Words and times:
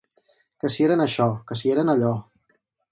Que 0.63 0.71
si 0.75 0.87
eren 0.87 1.05
això, 1.05 1.29
que 1.51 1.61
si 1.61 1.77
eren 1.77 1.97
allò 1.97 2.15